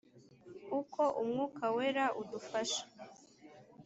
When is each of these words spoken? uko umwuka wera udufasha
uko 0.79 1.01
umwuka 1.21 1.63
wera 1.75 2.05
udufasha 2.21 2.83